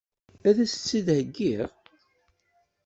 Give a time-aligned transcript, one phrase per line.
[0.47, 1.69] Ad as-tt-id-heggiɣ?